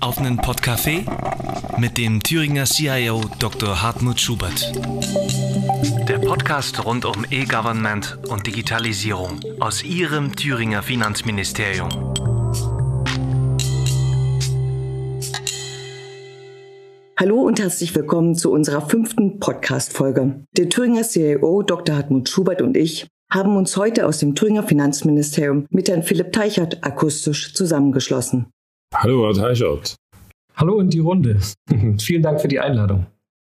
[0.00, 1.04] auf einen Podcafé
[1.78, 3.82] mit dem Thüringer CIO Dr.
[3.82, 4.72] Hartmut Schubert.
[6.08, 11.90] Der Podcast rund um E-Government und Digitalisierung aus Ihrem Thüringer Finanzministerium.
[17.18, 20.44] Hallo und herzlich willkommen zu unserer fünften Podcast-Folge.
[20.56, 21.96] Der Thüringer CIO Dr.
[21.96, 26.82] Hartmut Schubert und ich haben uns heute aus dem Thüringer Finanzministerium mit Herrn Philipp Teichert
[26.82, 28.50] akustisch zusammengeschlossen.
[28.94, 29.96] Hallo, Herr Teichert.
[30.56, 31.38] Hallo in die Runde.
[32.00, 33.06] Vielen Dank für die Einladung.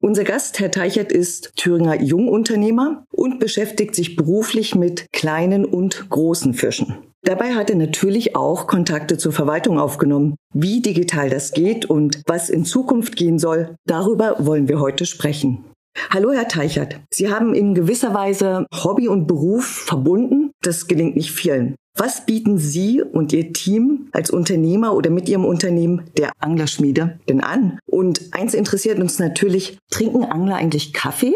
[0.00, 6.55] Unser Gast, Herr Teichert, ist Thüringer Jungunternehmer und beschäftigt sich beruflich mit kleinen und großen
[6.55, 6.96] Fischen.
[7.22, 10.36] Dabei hat er natürlich auch Kontakte zur Verwaltung aufgenommen.
[10.52, 15.64] Wie digital das geht und was in Zukunft gehen soll, darüber wollen wir heute sprechen.
[16.10, 17.00] Hallo, Herr Teichert.
[17.10, 20.52] Sie haben in gewisser Weise Hobby und Beruf verbunden.
[20.62, 21.77] Das gelingt nicht vielen.
[21.96, 27.40] Was bieten Sie und Ihr Team als Unternehmer oder mit Ihrem Unternehmen der Anglerschmiede denn
[27.40, 27.78] an?
[27.86, 31.34] Und eins interessiert uns natürlich, trinken Angler eigentlich Kaffee?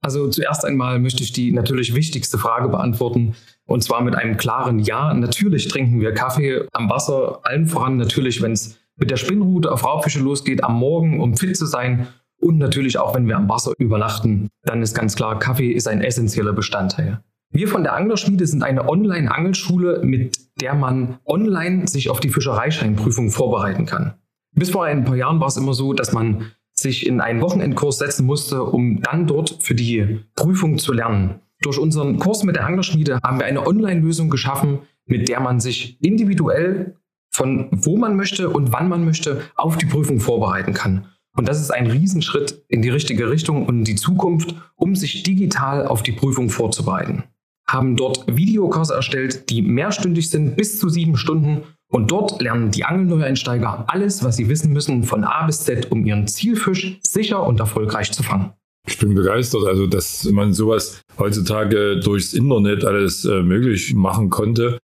[0.00, 3.34] Also zuerst einmal möchte ich die natürlich wichtigste Frage beantworten.
[3.66, 5.12] Und zwar mit einem klaren Ja.
[5.12, 9.84] Natürlich trinken wir Kaffee am Wasser, allen voran natürlich, wenn es mit der Spinnrute auf
[9.84, 12.06] Raubfische losgeht, am Morgen, um fit zu sein
[12.40, 16.02] und natürlich auch, wenn wir am Wasser übernachten, dann ist ganz klar, Kaffee ist ein
[16.02, 17.20] essentieller Bestandteil.
[17.50, 23.30] Wir von der Anglerschmiede sind eine Online-Angelschule, mit der man online sich auf die Fischereischeinprüfung
[23.30, 24.14] vorbereiten kann.
[24.52, 27.98] Bis vor ein paar Jahren war es immer so, dass man sich in einen Wochenendkurs
[27.98, 31.40] setzen musste, um dann dort für die Prüfung zu lernen.
[31.62, 36.00] Durch unseren Kurs mit der Anglerschmiede haben wir eine Online-Lösung geschaffen, mit der man sich
[36.02, 36.96] individuell
[37.30, 41.06] von wo man möchte und wann man möchte auf die Prüfung vorbereiten kann.
[41.36, 45.22] Und das ist ein Riesenschritt in die richtige Richtung und in die Zukunft, um sich
[45.22, 47.24] digital auf die Prüfung vorzubereiten.
[47.70, 51.62] Haben dort Videokurse erstellt, die mehrstündig sind, bis zu sieben Stunden.
[51.90, 56.04] Und dort lernen die Angelneueinsteiger alles, was sie wissen müssen, von A bis Z, um
[56.04, 58.52] ihren Zielfisch sicher und erfolgreich zu fangen.
[58.86, 64.78] Ich bin begeistert, also dass man sowas heutzutage durchs Internet alles äh, möglich machen konnte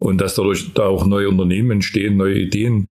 [0.00, 2.86] und dass dadurch da auch neue Unternehmen entstehen, neue Ideen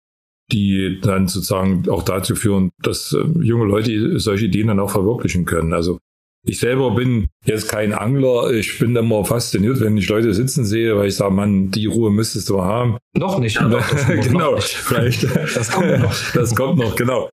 [0.51, 5.45] die dann sozusagen auch dazu führen, dass äh, junge Leute solche Ideen dann auch verwirklichen
[5.45, 5.73] können.
[5.73, 5.99] Also
[6.47, 8.51] ich selber bin jetzt kein Angler.
[8.53, 12.11] Ich bin immer fasziniert, wenn ich Leute sitzen sehe, weil ich sage, Mann, die Ruhe
[12.11, 12.99] müsstest du haben.
[13.17, 13.59] Noch nicht.
[14.09, 14.69] genau, nicht.
[14.69, 15.25] vielleicht.
[15.57, 16.15] Das kommt noch.
[16.35, 17.29] Das kommt noch, genau.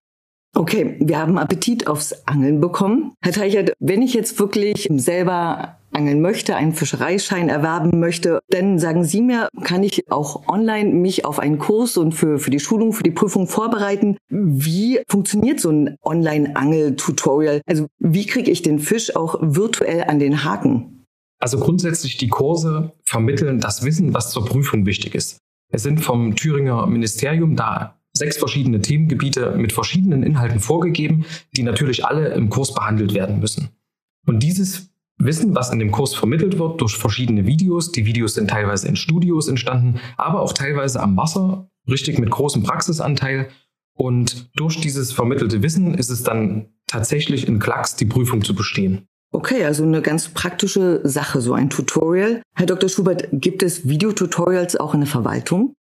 [0.55, 3.13] Okay, wir haben Appetit aufs Angeln bekommen.
[3.21, 9.03] Herr Teichert, wenn ich jetzt wirklich selber angeln möchte, einen Fischereischein erwerben möchte, dann sagen
[9.03, 12.93] Sie mir, kann ich auch online mich auf einen Kurs und für, für die Schulung,
[12.93, 14.17] für die Prüfung vorbereiten?
[14.29, 17.61] Wie funktioniert so ein Online-Angel-Tutorial?
[17.65, 21.05] Also wie kriege ich den Fisch auch virtuell an den Haken?
[21.39, 25.39] Also grundsätzlich die Kurse vermitteln das Wissen, was zur Prüfung wichtig ist.
[25.71, 32.05] Es sind vom Thüringer Ministerium da sechs verschiedene Themengebiete mit verschiedenen Inhalten vorgegeben, die natürlich
[32.05, 33.69] alle im Kurs behandelt werden müssen.
[34.25, 38.49] Und dieses Wissen, was in dem Kurs vermittelt wird durch verschiedene Videos, die Videos sind
[38.49, 43.49] teilweise in Studios entstanden, aber auch teilweise am Wasser, richtig mit großem Praxisanteil.
[43.97, 49.07] Und durch dieses vermittelte Wissen ist es dann tatsächlich in Klacks die Prüfung zu bestehen.
[49.31, 52.41] Okay, also eine ganz praktische Sache, so ein Tutorial.
[52.55, 52.89] Herr Dr.
[52.89, 55.73] Schubert, gibt es Videotutorials auch in der Verwaltung?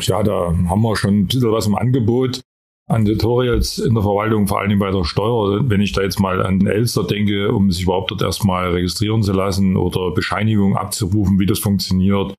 [0.00, 2.40] Ja, da haben wir schon ein bisschen was im Angebot
[2.86, 5.68] an Tutorials in der Verwaltung, vor allem bei der Steuer.
[5.68, 9.32] Wenn ich da jetzt mal an Elster denke, um sich überhaupt dort erstmal registrieren zu
[9.32, 12.34] lassen oder Bescheinigung abzurufen, wie das funktioniert,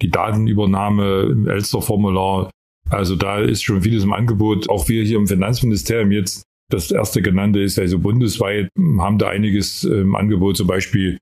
[0.00, 2.50] die Datenübernahme im Elster-Formular.
[2.88, 4.70] Also da ist schon vieles im Angebot.
[4.70, 9.28] Auch wir hier im Finanzministerium jetzt, das erste genannte ist ja so bundesweit, haben da
[9.28, 11.18] einiges im Angebot, zum Beispiel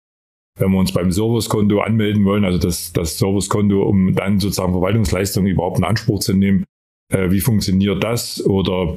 [0.58, 5.50] wenn wir uns beim Servicekonto anmelden wollen, also das, das Servicekonto, um dann sozusagen Verwaltungsleistungen
[5.50, 6.64] überhaupt in Anspruch zu nehmen,
[7.12, 8.44] äh, wie funktioniert das?
[8.44, 8.96] Oder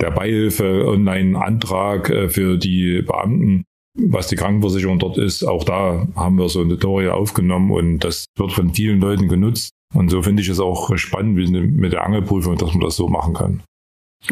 [0.00, 3.64] der Beihilfe Online-Antrag äh, für die Beamten,
[3.96, 8.26] was die Krankenversicherung dort ist, auch da haben wir so ein Tutorial aufgenommen und das
[8.36, 9.70] wird von vielen Leuten genutzt.
[9.94, 13.06] Und so finde ich es auch spannend wie mit der Angelprüfung, dass man das so
[13.06, 13.62] machen kann.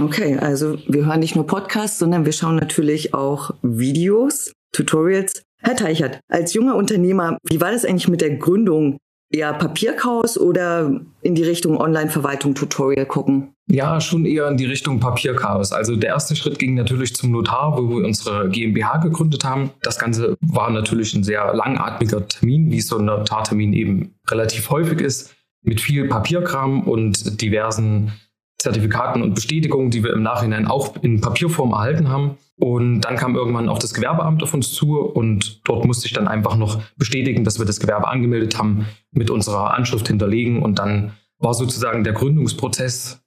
[0.00, 5.42] Okay, also wir hören nicht nur Podcasts, sondern wir schauen natürlich auch Videos, Tutorials.
[5.64, 8.98] Herr Teichert, als junger Unternehmer, wie war das eigentlich mit der Gründung?
[9.32, 13.54] Eher Papierchaos oder in die Richtung Online-Verwaltung Tutorial gucken?
[13.66, 15.72] Ja, schon eher in die Richtung Papierchaos.
[15.72, 19.70] Also der erste Schritt ging natürlich zum Notar, wo wir unsere GmbH gegründet haben.
[19.82, 25.00] Das Ganze war natürlich ein sehr langatmiger Termin, wie so ein Notartermin eben relativ häufig
[25.00, 28.12] ist, mit viel Papierkram und diversen
[28.62, 32.36] Zertifikaten und Bestätigungen, die wir im Nachhinein auch in Papierform erhalten haben.
[32.56, 36.28] Und dann kam irgendwann auch das Gewerbeamt auf uns zu und dort musste ich dann
[36.28, 41.12] einfach noch bestätigen, dass wir das Gewerbe angemeldet haben, mit unserer Anschrift hinterlegen und dann
[41.38, 43.20] war sozusagen der Gründungsprozess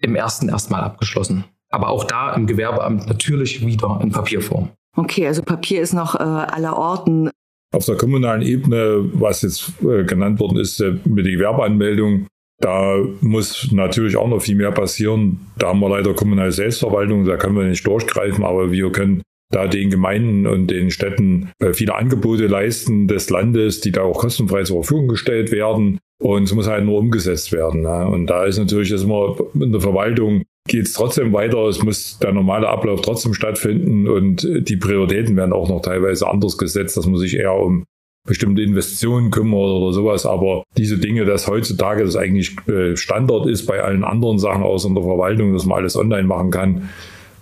[0.00, 1.44] im ersten erstmal abgeschlossen.
[1.68, 4.70] Aber auch da im Gewerbeamt natürlich wieder in Papierform.
[4.96, 7.30] Okay, also Papier ist noch äh, aller Orten.
[7.74, 12.26] Auf der kommunalen Ebene, was jetzt äh, genannt worden ist, äh, mit der Gewerbeanmeldung,
[12.60, 15.40] da muss natürlich auch noch viel mehr passieren.
[15.58, 19.66] Da haben wir leider kommunale Selbstverwaltung, da können wir nicht durchgreifen, aber wir können da
[19.66, 24.64] den Gemeinden und den Städten äh, viele Angebote leisten des Landes, die da auch kostenfrei
[24.64, 25.98] zur Verfügung gestellt werden.
[26.20, 27.86] Und es muss halt nur umgesetzt werden.
[27.86, 31.66] Und da ist natürlich das immer in der Verwaltung geht es trotzdem weiter.
[31.66, 36.58] Es muss der normale Ablauf trotzdem stattfinden und die Prioritäten werden auch noch teilweise anders
[36.58, 37.84] gesetzt, dass man sich eher um
[38.28, 40.26] bestimmte Investitionen kümmert oder sowas.
[40.26, 44.88] Aber diese Dinge, dass heutzutage das eigentlich äh, Standard ist bei allen anderen Sachen außer
[44.88, 46.88] in der Verwaltung, dass man alles online machen kann,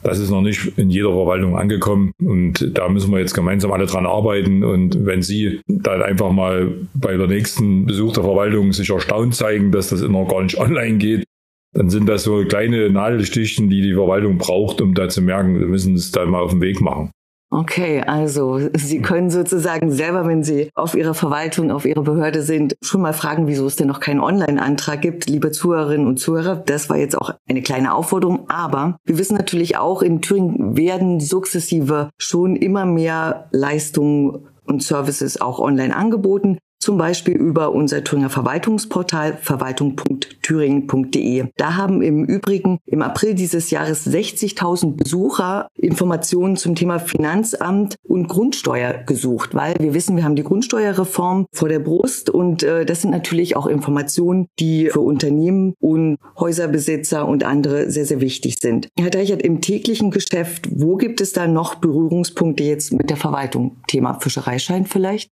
[0.03, 3.87] das ist noch nicht in jeder Verwaltung angekommen und da müssen wir jetzt gemeinsam alle
[3.87, 4.62] dran arbeiten.
[4.62, 9.73] Und wenn Sie dann einfach mal bei der nächsten Besuch der Verwaltung sich erstaunt zeigen,
[9.73, 11.25] dass das immer gar nicht online geht,
[11.73, 15.67] dann sind das so kleine Nadelstichen, die die Verwaltung braucht, um da zu merken, wir
[15.67, 17.11] müssen es da mal auf den Weg machen.
[17.48, 22.76] Okay, also Sie können sozusagen selber, wenn Sie auf Ihrer Verwaltung, auf Ihrer Behörde sind,
[22.82, 26.56] schon mal fragen, wieso es denn noch keinen Online-Antrag gibt, liebe Zuhörerinnen und Zuhörer.
[26.56, 31.20] Das war jetzt auch eine kleine Aufforderung, aber wir wissen natürlich auch, in Thüringen werden
[31.20, 38.31] sukzessive schon immer mehr Leistungen und Services auch online angeboten zum Beispiel über unser Thüringer
[38.31, 41.46] Verwaltungsportal verwaltung.thüringen.de.
[41.56, 48.28] Da haben im Übrigen im April dieses Jahres 60.000 Besucher Informationen zum Thema Finanzamt und
[48.28, 53.02] Grundsteuer gesucht, weil wir wissen, wir haben die Grundsteuerreform vor der Brust und äh, das
[53.02, 58.88] sind natürlich auch Informationen, die für Unternehmen und Häuserbesitzer und andere sehr, sehr wichtig sind.
[58.99, 63.76] Herr Deichert, im täglichen Geschäft, wo gibt es da noch Berührungspunkte jetzt mit der Verwaltung?
[63.87, 65.31] Thema Fischereischein vielleicht?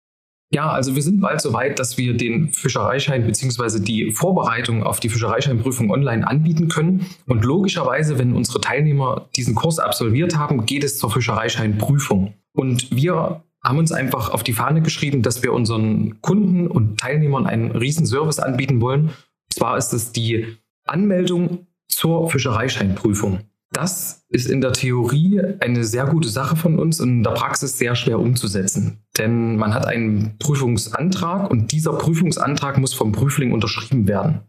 [0.53, 3.79] Ja, also wir sind bald so weit, dass wir den Fischereischein bzw.
[3.79, 7.05] die Vorbereitung auf die Fischereischeinprüfung online anbieten können.
[7.25, 12.33] Und logischerweise, wenn unsere Teilnehmer diesen Kurs absolviert haben, geht es zur Fischereischeinprüfung.
[12.53, 17.47] Und wir haben uns einfach auf die Fahne geschrieben, dass wir unseren Kunden und Teilnehmern
[17.47, 19.05] einen riesen Service anbieten wollen.
[19.05, 23.39] Und zwar ist es die Anmeldung zur Fischereischeinprüfung.
[23.71, 27.77] Das ist in der Theorie eine sehr gute Sache von uns und in der Praxis
[27.77, 29.00] sehr schwer umzusetzen.
[29.17, 34.41] Denn man hat einen Prüfungsantrag und dieser Prüfungsantrag muss vom Prüfling unterschrieben werden.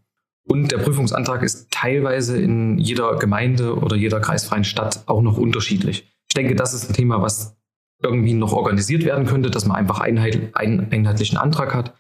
[0.45, 6.13] Und der Prüfungsantrag ist teilweise in jeder Gemeinde oder jeder kreisfreien Stadt auch noch unterschiedlich.
[6.29, 7.57] Ich denke, das ist ein Thema, was
[8.03, 11.95] irgendwie noch organisiert werden könnte, dass man einfach einen einheitlichen Antrag hat.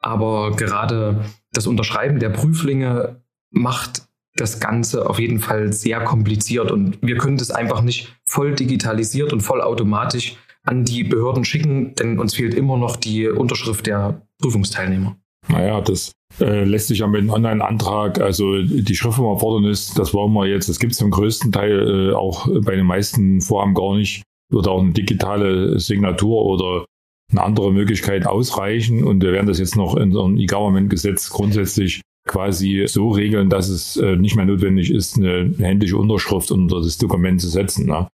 [0.00, 4.02] Aber gerade das Unterschreiben der Prüflinge macht
[4.36, 9.32] das Ganze auf jeden Fall sehr kompliziert und wir können das einfach nicht voll digitalisiert
[9.32, 14.26] und voll automatisch an die Behörden schicken, denn uns fehlt immer noch die Unterschrift der
[14.40, 15.16] Prüfungsteilnehmer.
[15.48, 20.46] Naja, das äh, lässt sich ja mit einem Online-Antrag, also die Schriftformerfordernis, das wollen wir
[20.46, 24.22] jetzt, das gibt es im größten Teil äh, auch bei den meisten Vorhaben gar nicht,
[24.50, 26.86] wird auch eine digitale Signatur oder
[27.30, 32.84] eine andere Möglichkeit ausreichen und wir werden das jetzt noch in unserem E-Government-Gesetz grundsätzlich quasi
[32.86, 37.40] so regeln, dass es äh, nicht mehr notwendig ist, eine händische Unterschrift unter das Dokument
[37.40, 37.86] zu setzen.
[37.86, 38.08] Ne?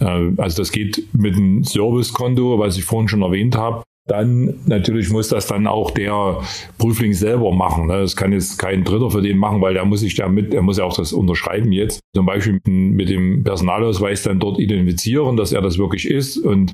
[0.00, 3.82] Äh, also das geht mit einem Servicekonto, was ich vorhin schon erwähnt habe.
[4.06, 6.40] Dann natürlich muss das dann auch der
[6.78, 7.88] Prüfling selber machen.
[7.88, 8.00] Ne?
[8.00, 10.78] Das kann jetzt kein Dritter für den machen, weil der muss sich damit, er muss
[10.78, 12.00] ja auch das unterschreiben jetzt.
[12.14, 16.72] Zum Beispiel mit dem Personalausweis dann dort identifizieren, dass er das wirklich ist und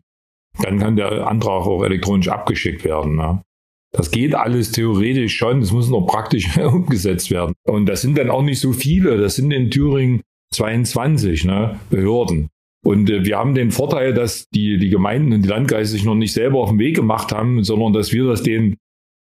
[0.63, 3.17] dann kann der Antrag auch elektronisch abgeschickt werden.
[3.17, 3.43] Ne?
[3.91, 7.55] Das geht alles theoretisch schon, es muss noch praktisch umgesetzt werden.
[7.65, 12.49] Und das sind dann auch nicht so viele, das sind in Thüringen 22 ne, Behörden.
[12.85, 16.15] Und äh, wir haben den Vorteil, dass die, die Gemeinden und die Landkreise sich noch
[16.15, 18.77] nicht selber auf den Weg gemacht haben, sondern dass wir das denen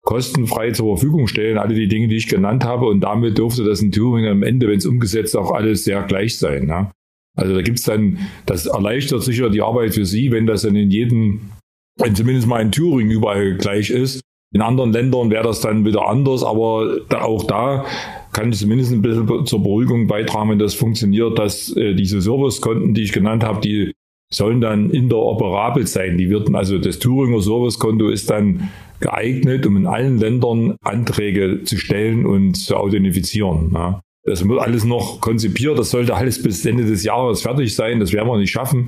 [0.03, 2.87] kostenfrei zur Verfügung stellen, alle die Dinge, die ich genannt habe.
[2.87, 6.37] Und damit dürfte das in Thüringen am Ende, wenn es umgesetzt, auch alles sehr gleich
[6.37, 6.65] sein.
[6.65, 6.91] Ne?
[7.37, 10.89] Also da gibt's dann, das erleichtert sicher die Arbeit für Sie, wenn das dann in
[10.89, 11.51] jedem,
[11.97, 14.21] wenn zumindest mal in Thüringen überall gleich ist.
[14.53, 17.85] In anderen Ländern wäre das dann wieder anders, aber da, auch da
[18.33, 22.93] kann ich zumindest ein bisschen zur Beruhigung beitragen, wenn das funktioniert, dass äh, diese Servicekonten,
[22.93, 23.93] die ich genannt habe, die
[24.33, 26.17] sollen dann interoperabel sein.
[26.17, 31.77] Die werden, also das Thüringer Servicekonto ist dann geeignet, um in allen Ländern Anträge zu
[31.77, 33.71] stellen und zu authentifizieren.
[33.73, 34.01] Ja.
[34.23, 38.13] Das wird alles noch konzipiert, das sollte alles bis Ende des Jahres fertig sein, das
[38.13, 38.87] werden wir nicht schaffen.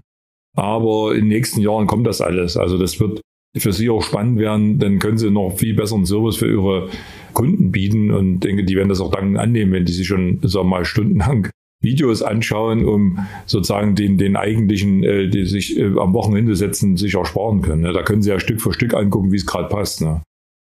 [0.55, 2.55] Aber in den nächsten Jahren kommt das alles.
[2.57, 3.21] Also das wird
[3.55, 6.89] für Sie auch spannend werden, dann können Sie noch viel besseren Service für Ihre
[7.33, 10.65] Kunden bieten und denke, die werden das auch dann annehmen, wenn die sich schon, sagen
[10.65, 11.49] wir mal, stundenlang
[11.81, 17.15] Videos anschauen, um sozusagen den, den eigentlichen, äh, die sich äh, am Wochenende setzen, sich
[17.17, 17.81] auch sparen können.
[17.81, 17.93] Ne?
[17.93, 20.01] Da können Sie ja Stück für Stück angucken, wie es gerade passt.
[20.01, 20.23] Ne?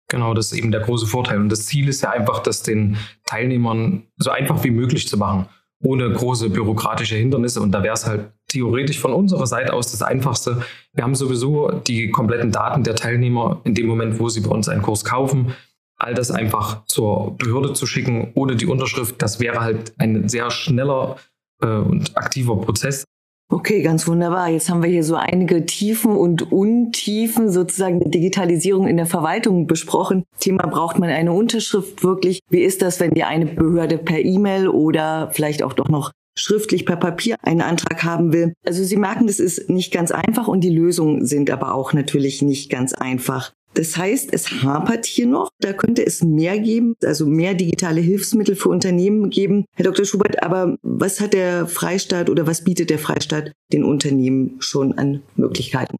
[0.10, 1.40] Genau, das ist eben der große Vorteil.
[1.40, 5.48] Und das Ziel ist ja einfach, das den Teilnehmern so einfach wie möglich zu machen.
[5.82, 7.62] ohne große bürokratische Hindernisse.
[7.62, 10.62] Und da wäre es halt theoretisch von unserer Seite aus das Einfachste.
[10.94, 14.70] Wir haben sowieso die kompletten Daten der Teilnehmer in dem Moment, wo sie bei uns
[14.70, 15.54] einen Kurs kaufen.
[15.98, 20.52] All das einfach zur Behörde zu schicken, ohne die Unterschrift, das wäre halt ein sehr
[20.52, 21.18] schneller
[21.62, 23.04] äh, und aktiver Prozess.
[23.52, 24.50] Okay, ganz wunderbar.
[24.50, 29.68] Jetzt haben wir hier so einige Tiefen und Untiefen sozusagen der Digitalisierung in der Verwaltung
[29.68, 30.24] besprochen.
[30.40, 32.40] Thema braucht man eine Unterschrift wirklich?
[32.50, 36.86] Wie ist das, wenn die eine Behörde per E-Mail oder vielleicht auch doch noch schriftlich
[36.86, 38.54] per Papier einen Antrag haben will.
[38.66, 42.42] Also Sie merken, das ist nicht ganz einfach und die Lösungen sind aber auch natürlich
[42.42, 43.54] nicht ganz einfach.
[43.76, 45.50] Das heißt, es hapert hier noch.
[45.60, 49.66] Da könnte es mehr geben, also mehr digitale Hilfsmittel für Unternehmen geben.
[49.76, 50.06] Herr Dr.
[50.06, 55.24] Schubert, aber was hat der Freistaat oder was bietet der Freistaat den Unternehmen schon an
[55.36, 55.98] Möglichkeiten?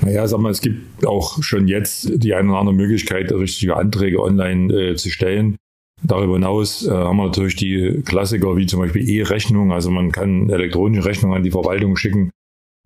[0.00, 4.22] Naja, sag mal, es gibt auch schon jetzt die eine oder andere Möglichkeit, richtige Anträge
[4.22, 5.56] online äh, zu stellen.
[6.02, 9.72] Darüber hinaus äh, haben wir natürlich die Klassiker wie zum Beispiel E-Rechnung.
[9.72, 12.30] Also man kann elektronische Rechnungen an die Verwaltung schicken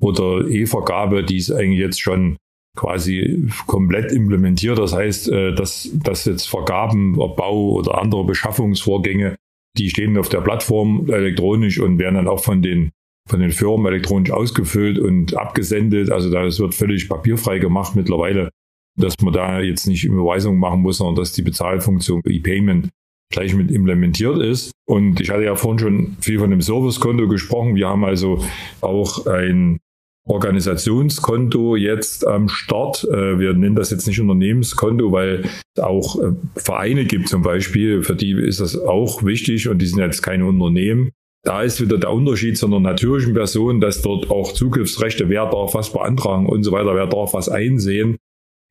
[0.00, 2.36] oder E-Vergabe, die ist eigentlich jetzt schon
[2.76, 4.78] quasi komplett implementiert.
[4.78, 9.36] Das heißt, äh, dass, dass jetzt Vergaben, Bau oder andere Beschaffungsvorgänge,
[9.76, 12.90] die stehen auf der Plattform elektronisch und werden dann auch von den,
[13.28, 16.10] von den Firmen elektronisch ausgefüllt und abgesendet.
[16.10, 18.50] Also das wird völlig papierfrei gemacht mittlerweile,
[18.98, 22.88] dass man da jetzt nicht Überweisungen machen muss, sondern dass die Bezahlfunktion E-Payment
[23.32, 24.72] gleich mit implementiert ist.
[24.86, 27.74] Und ich hatte ja vorhin schon viel von dem Servicekonto gesprochen.
[27.74, 28.44] Wir haben also
[28.80, 29.78] auch ein
[30.24, 33.04] Organisationskonto jetzt am Start.
[33.04, 38.02] Äh, wir nennen das jetzt nicht Unternehmenskonto, weil es auch äh, Vereine gibt zum Beispiel,
[38.02, 41.10] für die ist das auch wichtig und die sind jetzt keine Unternehmen.
[41.44, 45.74] Da ist wieder der Unterschied zu einer natürlichen Person, dass dort auch Zugriffsrechte, wer darf
[45.74, 48.16] was beantragen und so weiter, wer darf was einsehen,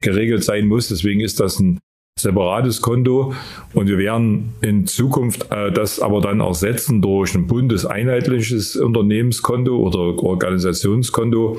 [0.01, 0.87] geregelt sein muss.
[0.87, 1.79] Deswegen ist das ein
[2.19, 3.33] separates Konto.
[3.73, 10.21] Und wir werden in Zukunft äh, das aber dann ersetzen durch ein bundeseinheitliches Unternehmenskonto oder
[10.23, 11.57] Organisationskonto,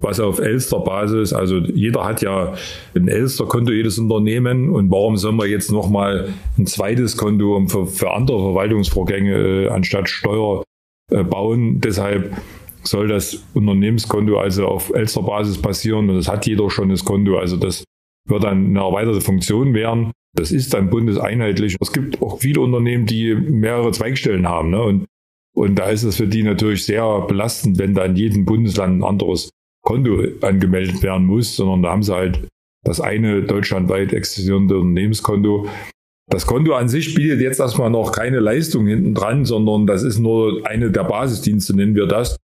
[0.00, 2.54] was auf Elster-Basis, also jeder hat ja
[2.94, 4.70] ein Elster-Konto, jedes Unternehmen.
[4.70, 10.08] Und warum soll man jetzt nochmal ein zweites Konto für, für andere Verwaltungsvorgänge äh, anstatt
[10.08, 10.64] Steuer
[11.10, 11.80] äh, bauen?
[11.80, 12.36] Deshalb
[12.82, 16.10] soll das Unternehmenskonto also auf Elster-Basis passieren.
[16.10, 17.84] Und das hat jeder schon das Konto, also das
[18.28, 20.12] wird dann eine erweiterte Funktion werden.
[20.34, 21.76] Das ist dann bundeseinheitlich.
[21.80, 24.70] Es gibt auch viele Unternehmen, die mehrere Zweigstellen haben.
[24.70, 24.82] Ne?
[24.82, 25.06] Und,
[25.54, 29.04] und da ist es für die natürlich sehr belastend, wenn da in jedem Bundesland ein
[29.04, 29.50] anderes
[29.82, 32.48] Konto angemeldet werden muss, sondern da haben sie halt
[32.84, 35.68] das eine deutschlandweit existierende Unternehmenskonto.
[36.30, 40.18] Das Konto an sich bietet jetzt erstmal noch keine Leistung hinten dran, sondern das ist
[40.18, 42.36] nur eine der Basisdienste, nennen wir das,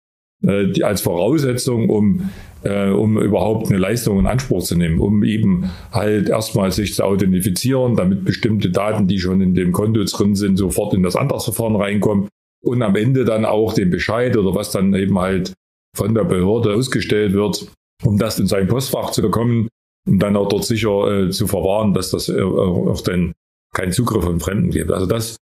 [0.44, 2.30] äh, die als Voraussetzung, um
[2.66, 7.04] äh, um überhaupt eine Leistung in Anspruch zu nehmen, um eben halt erstmal sich zu
[7.04, 11.76] authentifizieren, damit bestimmte Daten, die schon in dem Konto drin sind, sofort in das Antragsverfahren
[11.76, 12.28] reinkommen
[12.64, 15.52] und am Ende dann auch den Bescheid oder was dann eben halt
[15.96, 17.70] von der Behörde ausgestellt wird,
[18.04, 19.68] um das in sein Postfach zu bekommen
[20.06, 23.32] und dann auch dort sicher äh, zu verwahren, dass das äh, auch dann
[23.74, 24.90] keinen Zugriff von Fremden gibt.
[24.90, 25.36] Also das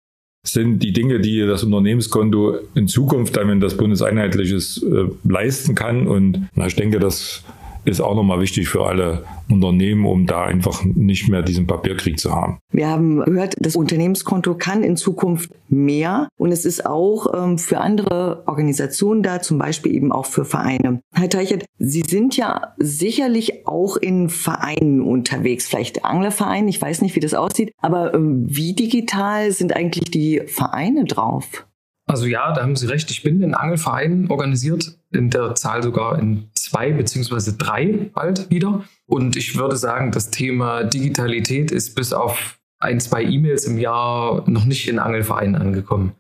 [0.45, 6.07] sind die Dinge, die das Unternehmenskonto in Zukunft, wenn das bundeseinheitliches äh, leisten kann.
[6.07, 7.45] Und na, ich denke, das
[7.85, 12.33] ist auch nochmal wichtig für alle Unternehmen, um da einfach nicht mehr diesen Papierkrieg zu
[12.33, 12.59] haben.
[12.73, 17.81] Wir haben gehört, das Unternehmenskonto kann in Zukunft mehr und es ist auch ähm, für
[17.81, 21.01] andere Organisationen da, zum Beispiel eben auch für Vereine.
[21.12, 27.17] Herr Teichert, Sie sind ja sicherlich auch in Vereinen unterwegs, vielleicht Anglerverein, ich weiß nicht,
[27.17, 31.67] wie das aussieht, aber ähm, wie digital sind eigentlich die Vereine drauf?
[32.06, 33.11] Also ja, da haben Sie recht.
[33.11, 38.85] Ich bin in Angelvereinen organisiert, in der Zahl sogar in zwei beziehungsweise drei bald wieder.
[39.06, 44.49] Und ich würde sagen, das Thema Digitalität ist bis auf ein, zwei E-Mails im Jahr
[44.50, 46.12] noch nicht in Angelvereinen angekommen.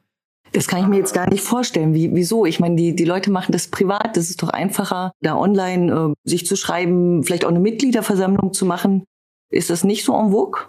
[0.52, 1.94] Das kann ich mir jetzt gar nicht vorstellen.
[1.94, 2.44] Wie, wieso?
[2.44, 4.16] Ich meine, die, die Leute machen das privat.
[4.16, 8.66] Das ist doch einfacher, da online äh, sich zu schreiben, vielleicht auch eine Mitgliederversammlung zu
[8.66, 9.04] machen.
[9.50, 10.60] Ist das nicht so en vogue?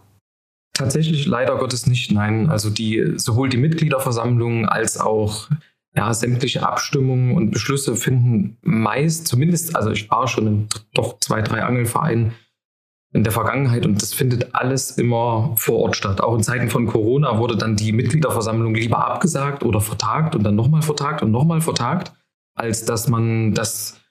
[0.74, 2.50] Tatsächlich leider Gottes nicht, nein.
[2.50, 5.50] Also die, sowohl die Mitgliederversammlung als auch
[5.96, 11.42] ja, sämtliche Abstimmungen und Beschlüsse finden meist, zumindest, also ich war schon in doch zwei,
[11.42, 12.34] drei Angelvereinen
[13.14, 16.20] in der Vergangenheit und das findet alles immer vor Ort statt.
[16.20, 20.56] Auch in Zeiten von Corona wurde dann die Mitgliederversammlung lieber abgesagt oder vertagt und dann
[20.56, 22.12] nochmal vertagt und nochmal vertagt,
[22.56, 24.02] als dass man das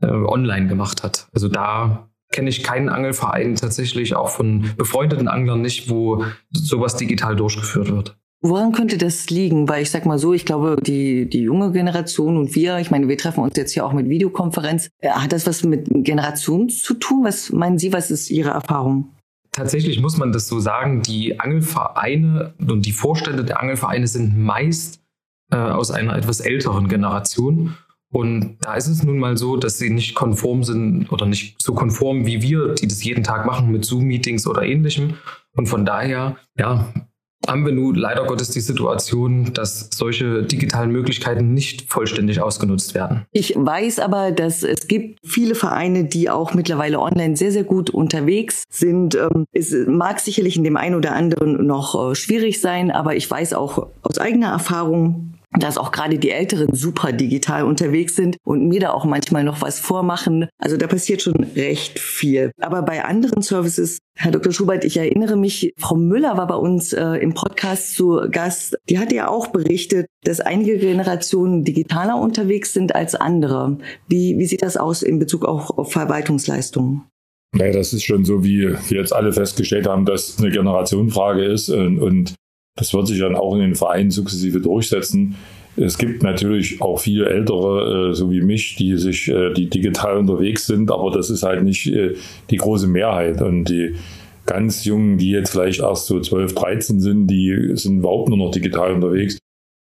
[0.00, 1.28] äh, online gemacht hat.
[1.34, 7.34] Also da kenne ich keinen Angelverein tatsächlich, auch von befreundeten Anglern nicht, wo sowas digital
[7.34, 8.16] durchgeführt wird.
[8.42, 9.68] Woran könnte das liegen?
[9.68, 13.08] Weil ich sag mal so, ich glaube, die, die junge Generation und wir, ich meine,
[13.08, 14.90] wir treffen uns jetzt hier auch mit Videokonferenz.
[15.00, 17.24] Äh, hat das was mit Generationen zu tun?
[17.24, 19.08] Was meinen Sie, was ist Ihre Erfahrung?
[19.52, 25.00] Tatsächlich muss man das so sagen, die Angelvereine und die Vorstände der Angelvereine sind meist
[25.50, 27.74] äh, aus einer etwas älteren Generation.
[28.12, 31.74] Und da ist es nun mal so, dass sie nicht konform sind oder nicht so
[31.74, 35.14] konform wie wir, die das jeden Tag machen mit Zoom-Meetings oder ähnlichem.
[35.54, 36.92] Und von daher, ja,
[37.46, 43.24] haben wir nun leider Gottes die Situation, dass solche digitalen Möglichkeiten nicht vollständig ausgenutzt werden.
[43.32, 47.90] Ich weiß aber, dass es gibt viele Vereine, die auch mittlerweile online sehr, sehr gut
[47.90, 49.14] unterwegs sind.
[49.14, 53.30] Ähm, es mag sicherlich in dem einen oder anderen noch äh, schwierig sein, aber ich
[53.30, 58.68] weiß auch aus eigener Erfahrung, dass auch gerade die Älteren super digital unterwegs sind und
[58.68, 60.48] mir da auch manchmal noch was vormachen.
[60.58, 62.50] Also da passiert schon recht viel.
[62.60, 64.52] Aber bei anderen Services, Herr Dr.
[64.52, 68.76] Schubert, ich erinnere mich, Frau Müller war bei uns äh, im Podcast zu Gast.
[68.88, 73.78] Die hat ja auch berichtet, dass einige Generationen digitaler unterwegs sind als andere.
[74.08, 77.02] Wie, wie sieht das aus in Bezug auch auf Verwaltungsleistungen?
[77.52, 81.44] Naja, das ist schon so, wie wir jetzt alle festgestellt haben, dass es eine Generationenfrage
[81.44, 82.34] ist und, und
[82.76, 85.36] das wird sich dann auch in den Vereinen sukzessive durchsetzen.
[85.76, 90.18] Es gibt natürlich auch viele Ältere, äh, so wie mich, die sich, äh, die digital
[90.18, 92.14] unterwegs sind, aber das ist halt nicht äh,
[92.50, 93.42] die große Mehrheit.
[93.42, 93.94] Und die
[94.46, 98.50] ganz Jungen, die jetzt vielleicht erst so 12, 13 sind, die sind überhaupt nur noch
[98.50, 99.38] digital unterwegs.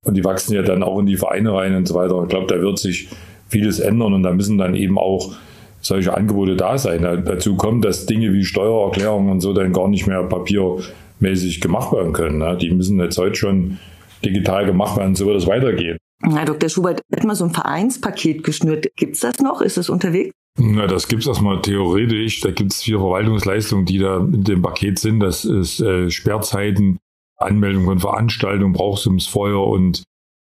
[0.05, 2.21] Und die wachsen ja dann auch in die Vereine rein und so weiter.
[2.24, 3.09] Ich glaube, da wird sich
[3.48, 5.33] vieles ändern und da müssen dann eben auch
[5.81, 7.03] solche Angebote da sein.
[7.25, 10.77] Dazu kommt, dass Dinge wie Steuererklärungen und so dann gar nicht mehr Papier
[11.19, 12.39] mäßig gemacht werden können.
[12.39, 12.57] Ne?
[12.57, 13.79] Die müssen jetzt heute schon
[14.23, 15.97] digital gemacht werden, so wird es weitergehen.
[16.21, 16.69] Herr Dr.
[16.69, 18.88] Schubert, hat mal so ein Vereinspaket geschnürt.
[18.97, 19.61] Gibt es das noch?
[19.61, 20.31] Ist das unterwegs?
[20.57, 22.41] Na, das gibt es erstmal theoretisch.
[22.41, 25.21] Da gibt es vier Verwaltungsleistungen, die da in dem Paket sind.
[25.21, 26.97] Das ist äh, Sperrzeiten,
[27.38, 30.03] Anmeldung von Veranstaltungen, Brauchsumsfeuer und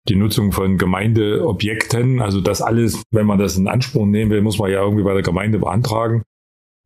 [0.09, 2.21] die Nutzung von Gemeindeobjekten.
[2.21, 5.15] Also das alles, wenn man das in Anspruch nehmen will, muss man ja irgendwie bei
[5.15, 6.23] der Gemeinde beantragen.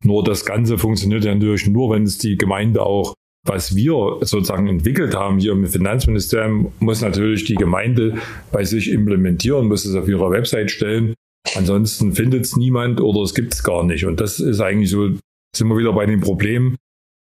[0.03, 3.15] Nur das Ganze funktioniert ja natürlich nur, wenn es die Gemeinde auch
[3.47, 8.15] was wir sozusagen entwickelt haben hier im Finanzministerium, muss natürlich die Gemeinde
[8.51, 11.13] bei sich implementieren, muss es auf ihrer Website stellen.
[11.55, 14.05] Ansonsten findet es niemand oder es gibt es gar nicht.
[14.05, 15.09] Und das ist eigentlich so,
[15.55, 16.75] sind wir wieder bei dem Problem.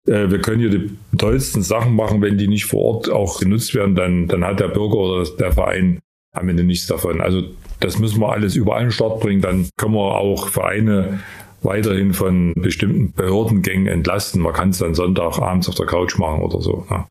[0.08, 3.74] Äh, wir können hier die tollsten Sachen machen, wenn die nicht vor Ort auch genutzt
[3.74, 6.00] werden, dann, dann hat der Bürger oder der Verein
[6.34, 7.20] am Ende nichts davon.
[7.20, 7.44] Also
[7.80, 9.42] das müssen wir alles überall in den Start bringen.
[9.42, 11.20] Dann können wir auch Vereine
[11.62, 14.42] weiterhin von bestimmten Behördengängen entlasten.
[14.42, 16.86] Man kann es dann Sonntagabends auf der Couch machen oder so.
[16.90, 17.08] Ja.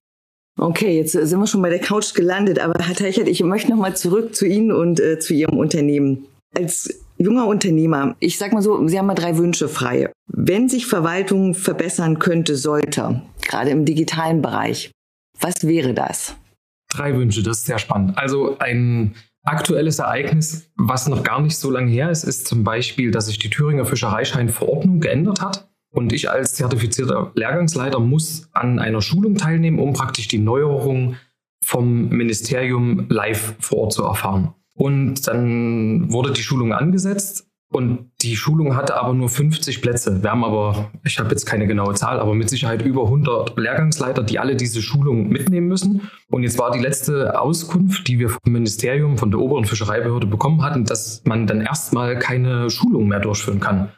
[0.58, 3.96] Okay, jetzt sind wir schon bei der Couch gelandet, aber Herr Teichert, ich möchte nochmal
[3.96, 6.26] zurück zu Ihnen und äh, zu Ihrem Unternehmen.
[6.54, 10.12] Als junger Unternehmer, ich sag mal so, Sie haben mal drei Wünsche frei.
[10.26, 14.90] Wenn sich Verwaltung verbessern könnte, sollte, gerade im digitalen Bereich,
[15.40, 16.36] was wäre das?
[16.90, 18.18] Drei Wünsche, das ist sehr spannend.
[18.18, 23.10] Also ein Aktuelles Ereignis, was noch gar nicht so lange her ist, ist zum Beispiel,
[23.10, 25.70] dass sich die Thüringer Fischereischeinverordnung geändert hat.
[25.92, 31.16] Und ich als zertifizierter Lehrgangsleiter muss an einer Schulung teilnehmen, um praktisch die Neuerung
[31.64, 34.54] vom Ministerium live vor Ort zu erfahren.
[34.74, 40.22] Und dann wurde die Schulung angesetzt und die Schulung hatte aber nur 50 Plätze.
[40.24, 44.24] Wir haben aber, ich habe jetzt keine genaue Zahl, aber mit Sicherheit über 100 Lehrgangsleiter,
[44.24, 46.10] die alle diese Schulung mitnehmen müssen.
[46.30, 50.62] Und jetzt war die letzte Auskunft, die wir vom Ministerium, von der oberen Fischereibehörde bekommen
[50.62, 53.90] hatten, dass man dann erstmal keine Schulung mehr durchführen kann.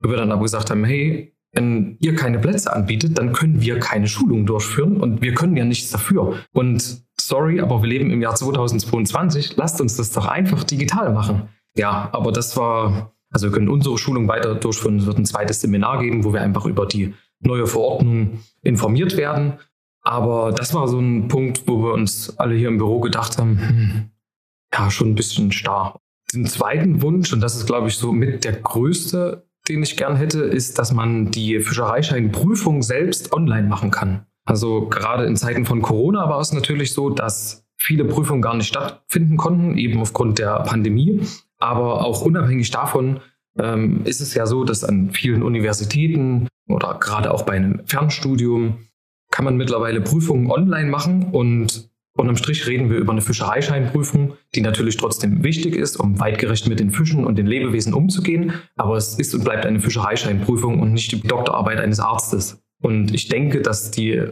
[0.00, 4.06] Wir dann aber gesagt haben, hey, wenn ihr keine Plätze anbietet, dann können wir keine
[4.06, 6.34] Schulung durchführen und wir können ja nichts dafür.
[6.52, 11.48] Und sorry, aber wir leben im Jahr 2022, lasst uns das doch einfach digital machen.
[11.76, 14.98] Ja, aber das war also wir können unsere Schulung weiter durchführen.
[14.98, 19.54] Es wird ein zweites Seminar geben, wo wir einfach über die neue Verordnung informiert werden.
[20.02, 23.58] Aber das war so ein Punkt, wo wir uns alle hier im Büro gedacht haben,
[23.58, 24.10] hm,
[24.72, 26.00] ja, schon ein bisschen starr.
[26.32, 30.14] Den zweiten Wunsch, und das ist, glaube ich, so mit der größte, den ich gern
[30.14, 34.26] hätte, ist, dass man die Fischereischeinprüfung selbst online machen kann.
[34.44, 38.68] Also gerade in Zeiten von Corona war es natürlich so, dass viele Prüfungen gar nicht
[38.68, 41.22] stattfinden konnten, eben aufgrund der Pandemie.
[41.64, 43.20] Aber auch unabhängig davon
[43.58, 48.76] ähm, ist es ja so, dass an vielen Universitäten oder gerade auch bei einem Fernstudium
[49.30, 54.60] kann man mittlerweile Prüfungen online machen und unterm Strich reden wir über eine Fischereischeinprüfung, die
[54.60, 58.52] natürlich trotzdem wichtig ist, um weitgerecht mit den Fischen und den Lebewesen umzugehen.
[58.76, 62.62] Aber es ist und bleibt eine Fischereischeinprüfung und nicht die Doktorarbeit eines Arztes.
[62.82, 64.22] Und ich denke, dass die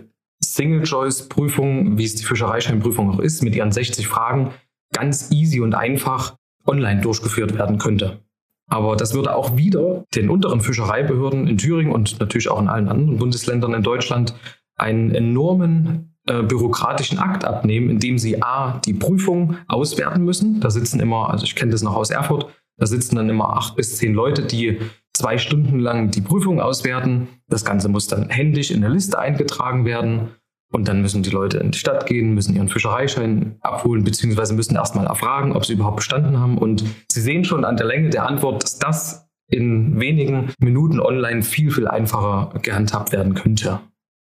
[0.45, 4.51] Single-Choice-Prüfung, wie es die Fischereischeinprüfung auch ist, mit ihren 60 Fragen
[4.93, 8.21] ganz easy und einfach online durchgeführt werden könnte.
[8.69, 12.89] Aber das würde auch wieder den unteren Fischereibehörden in Thüringen und natürlich auch in allen
[12.89, 14.35] anderen Bundesländern in Deutschland
[14.77, 20.61] einen enormen äh, bürokratischen Akt abnehmen, indem sie A, die Prüfung auswerten müssen.
[20.61, 22.47] Da sitzen immer, also ich kenne das noch aus Erfurt,
[22.79, 24.79] da sitzen dann immer acht bis zehn Leute, die
[25.13, 27.29] zwei Stunden lang die Prüfung auswerten.
[27.49, 30.29] Das Ganze muss dann händisch in eine Liste eingetragen werden.
[30.73, 34.75] Und dann müssen die Leute in die Stadt gehen, müssen ihren Fischereischein abholen, beziehungsweise müssen
[34.75, 36.57] erstmal erfragen, ob sie überhaupt bestanden haben.
[36.59, 41.43] Und Sie sehen schon an der Länge der Antwort, dass das in wenigen Minuten online
[41.43, 43.81] viel, viel einfacher gehandhabt werden könnte.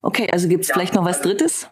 [0.04, 1.70] Okay, also gibt es vielleicht noch was Drittes?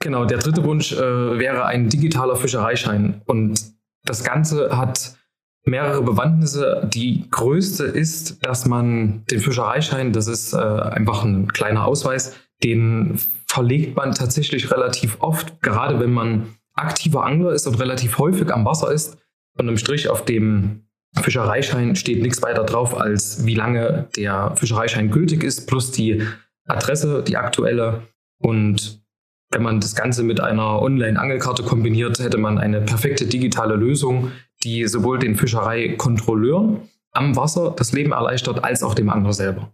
[0.00, 3.22] Genau, der dritte Wunsch äh, wäre ein digitaler Fischereischein.
[3.26, 3.60] Und
[4.04, 5.16] das Ganze hat
[5.64, 6.88] mehrere Bewandtnisse.
[6.92, 13.18] Die größte ist, dass man den Fischereischein, das ist äh, einfach ein kleiner Ausweis, den
[13.50, 18.64] verlegt man tatsächlich relativ oft, gerade wenn man aktiver Angler ist und relativ häufig am
[18.64, 19.18] Wasser ist.
[19.58, 20.84] Und im Strich auf dem
[21.20, 26.22] Fischereischein steht nichts weiter drauf, als wie lange der Fischereischein gültig ist, plus die
[26.66, 28.02] Adresse, die aktuelle.
[28.38, 29.02] Und
[29.50, 34.30] wenn man das Ganze mit einer Online-Angelkarte kombiniert, hätte man eine perfekte digitale Lösung,
[34.62, 36.80] die sowohl den Fischereikontrolleuren
[37.12, 39.72] am Wasser das Leben erleichtert, als auch dem Angler selber.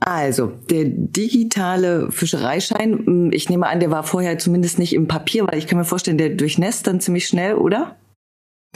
[0.00, 5.46] Also, der digitale Fischereischein, hm, ich nehme an, der war vorher zumindest nicht im Papier,
[5.46, 7.96] weil ich kann mir vorstellen, der durchnässt dann ziemlich schnell, oder?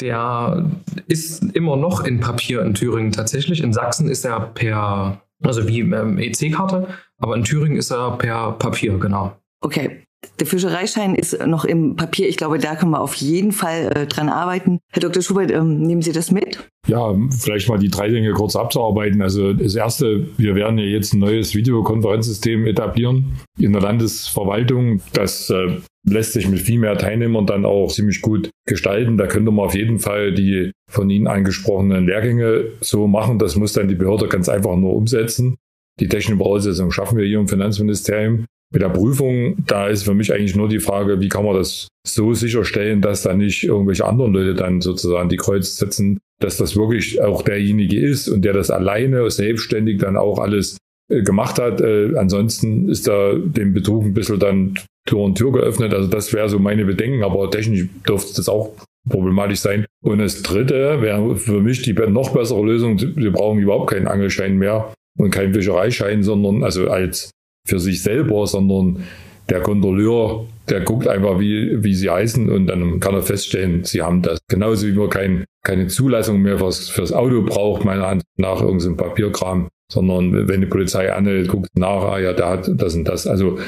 [0.01, 0.71] Der
[1.09, 3.63] ist immer noch in Papier in Thüringen tatsächlich.
[3.63, 8.53] In Sachsen ist er per, also wie ähm, EC-Karte, aber in Thüringen ist er per
[8.53, 9.37] Papier, genau.
[9.61, 10.03] Okay.
[10.39, 12.29] Der Fischereischein ist noch im Papier.
[12.29, 14.79] Ich glaube, da können wir auf jeden Fall äh, dran arbeiten.
[14.93, 15.23] Herr Dr.
[15.23, 16.67] Schubert, ähm, nehmen Sie das mit?
[16.87, 19.23] Ja, vielleicht mal die drei Dinge kurz abzuarbeiten.
[19.23, 25.01] Also das Erste, wir werden ja jetzt ein neues Videokonferenzsystem etablieren in der Landesverwaltung.
[25.13, 29.19] Das äh, lässt sich mit viel mehr Teilnehmern dann auch ziemlich gut gestalten.
[29.19, 33.39] Da könnte man auf jeden Fall die von Ihnen angesprochenen Lehrgänge so machen.
[33.39, 35.57] Das muss dann die Behörde ganz einfach nur umsetzen.
[36.01, 38.47] Die technischen Voraussetzungen schaffen wir hier im Finanzministerium.
[38.73, 41.89] Mit der Prüfung, da ist für mich eigentlich nur die Frage, wie kann man das
[42.07, 46.77] so sicherstellen, dass da nicht irgendwelche anderen Leute dann sozusagen die Kreuz setzen, dass das
[46.77, 50.79] wirklich auch derjenige ist und der das alleine selbstständig dann auch alles
[51.11, 51.81] äh, gemacht hat.
[51.81, 55.93] Äh, ansonsten ist da dem Betrug ein bisschen dann Tür und Tür geöffnet.
[55.93, 58.73] Also das wäre so meine Bedenken, aber technisch dürfte das auch
[59.09, 59.85] problematisch sein.
[60.03, 63.01] Und das dritte wäre für mich die noch bessere Lösung.
[63.17, 67.31] Wir brauchen überhaupt keinen Angelschein mehr und keinen Fischereischein, sondern also als
[67.67, 69.05] für sich selber, sondern
[69.49, 74.03] der Kontrolleur, der guckt einfach, wie, wie sie heißen und dann kann er feststellen, sie
[74.03, 74.39] haben das.
[74.49, 78.97] Genauso wie man kein, keine Zulassung mehr fürs, fürs Auto braucht, meiner Ansicht nach irgendein
[78.97, 83.27] Papierkram, sondern wenn die Polizei anhält, guckt nach, ah ja, der hat das und das.
[83.27, 83.59] Also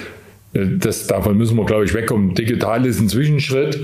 [0.52, 2.34] äh, das, davon müssen wir, glaube ich, wegkommen.
[2.34, 3.80] Digital ist ein Zwischenschritt.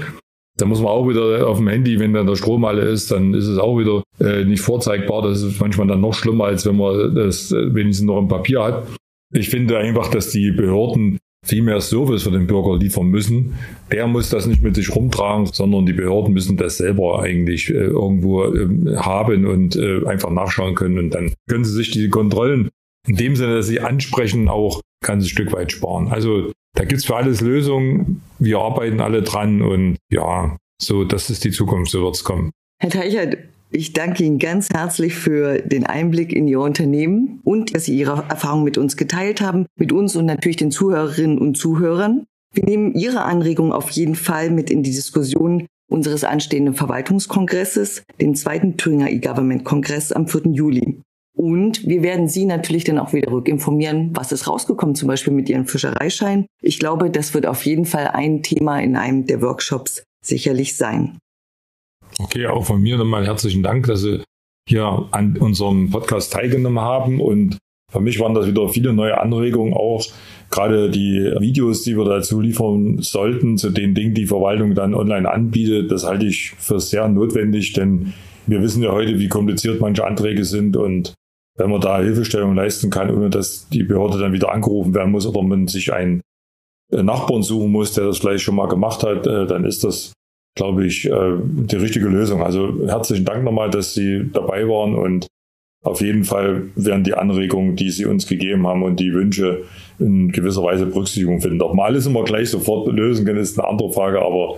[0.56, 3.32] Da muss man auch wieder auf dem Handy, wenn dann der Strom alle ist, dann
[3.32, 5.22] ist es auch wieder äh, nicht vorzeigbar.
[5.22, 8.64] Das ist manchmal dann noch schlimmer, als wenn man das äh, wenigstens noch im Papier
[8.64, 8.86] hat.
[9.34, 13.54] Ich finde einfach, dass die Behörden viel mehr Service für den Bürger liefern müssen.
[13.92, 17.74] Der muss das nicht mit sich rumtragen, sondern die Behörden müssen das selber eigentlich äh,
[17.74, 20.98] irgendwo äh, haben und äh, einfach nachschauen können.
[20.98, 22.70] Und dann können sie sich die Kontrollen
[23.06, 26.08] in dem Sinne, dass sie ansprechen, auch ganz ein Stück weit sparen.
[26.08, 28.22] Also da gibt's für alles Lösungen.
[28.38, 32.50] Wir arbeiten alle dran und ja, so, das ist die Zukunft, so wird's kommen.
[32.80, 33.38] Herr Teichert,
[33.70, 38.24] ich danke Ihnen ganz herzlich für den Einblick in Ihr Unternehmen und dass Sie Ihre
[38.28, 42.24] Erfahrungen mit uns geteilt haben, mit uns und natürlich den Zuhörerinnen und Zuhörern.
[42.52, 48.34] Wir nehmen Ihre Anregungen auf jeden Fall mit in die Diskussion unseres anstehenden Verwaltungskongresses, den
[48.34, 50.52] zweiten Thüringer E-Government-Kongress am 4.
[50.52, 51.00] Juli.
[51.36, 55.48] Und wir werden Sie natürlich dann auch wieder rückinformieren, was ist rausgekommen, zum Beispiel mit
[55.48, 56.46] Ihrem Fischereischein.
[56.60, 61.18] Ich glaube, das wird auf jeden Fall ein Thema in einem der Workshops sicherlich sein.
[62.20, 64.22] Okay, auch von mir nochmal herzlichen Dank, dass Sie
[64.68, 67.20] hier an unserem Podcast teilgenommen haben.
[67.20, 67.58] Und
[67.92, 70.04] für mich waren das wieder viele neue Anregungen auch.
[70.50, 75.30] Gerade die Videos, die wir dazu liefern sollten, zu den Dingen, die Verwaltung dann online
[75.30, 78.14] anbietet, das halte ich für sehr notwendig, denn
[78.46, 81.14] wir wissen ja heute, wie kompliziert manche Anträge sind und
[81.56, 85.26] wenn man da Hilfestellung leisten kann, ohne dass die Behörde dann wieder angerufen werden muss
[85.26, 86.22] oder man sich einen
[86.90, 90.12] Nachbarn suchen muss, der das vielleicht schon mal gemacht hat, äh, dann ist das
[90.54, 92.42] glaube ich, äh, die richtige Lösung.
[92.42, 95.26] Also herzlichen Dank nochmal, dass Sie dabei waren und
[95.84, 99.62] auf jeden Fall werden die Anregungen, die Sie uns gegeben haben und die Wünsche
[99.98, 101.62] in gewisser Weise Berücksichtigung finden.
[101.62, 104.56] Ob wir alles immer gleich sofort lösen können, ist eine andere Frage, aber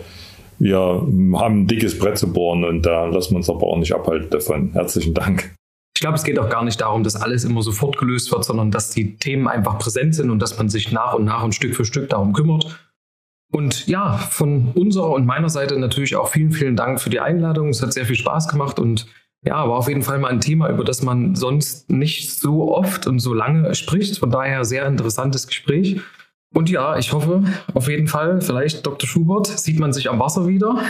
[0.59, 3.95] wir haben ein dickes Brett zu bohren und da lassen wir uns aber auch nicht
[3.95, 4.73] abhalten davon.
[4.73, 5.55] Herzlichen Dank.
[5.95, 8.71] Ich glaube, es geht auch gar nicht darum, dass alles immer sofort gelöst wird, sondern
[8.71, 11.75] dass die Themen einfach präsent sind und dass man sich nach und nach und Stück
[11.75, 12.90] für Stück darum kümmert
[13.53, 17.71] und ja, von unserer und meiner Seite natürlich auch vielen, vielen Dank für die Einladung.
[17.71, 19.07] Es hat sehr viel Spaß gemacht und
[19.43, 23.07] ja, war auf jeden Fall mal ein Thema, über das man sonst nicht so oft
[23.07, 24.19] und so lange spricht.
[24.19, 26.01] Von daher sehr interessantes Gespräch.
[26.53, 29.09] Und ja, ich hoffe auf jeden Fall, vielleicht Dr.
[29.09, 30.83] Schubert, sieht man sich am Wasser wieder.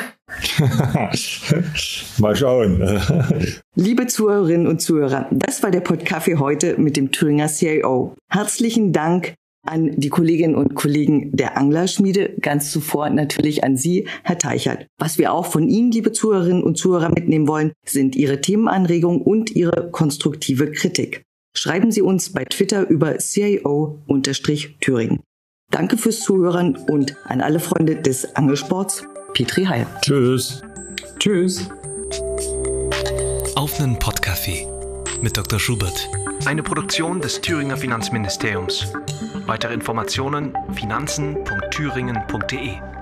[2.18, 2.80] mal schauen.
[3.74, 8.16] Liebe Zuhörerinnen und Zuhörer, das war der Podcast heute mit dem Thüringer CIO.
[8.30, 9.34] Herzlichen Dank
[9.66, 14.86] an die Kolleginnen und Kollegen der Anglerschmiede, ganz zuvor natürlich an Sie, Herr Teichert.
[14.98, 19.50] Was wir auch von Ihnen, liebe Zuhörerinnen und Zuhörer, mitnehmen wollen, sind Ihre Themenanregungen und
[19.50, 21.22] Ihre konstruktive Kritik.
[21.56, 25.20] Schreiben Sie uns bei Twitter über CIO-Thüringen.
[25.70, 29.86] Danke fürs Zuhören und an alle Freunde des Angelsports, Petri Heil.
[30.02, 30.62] Tschüss.
[31.18, 31.68] Tschüss.
[33.54, 34.19] Auf einen Podcafé
[35.22, 35.58] mit Dr.
[35.58, 36.08] Schubert.
[36.46, 38.92] Eine Produktion des Thüringer Finanzministeriums.
[39.46, 42.99] Weitere Informationen finanzen.thüringen.de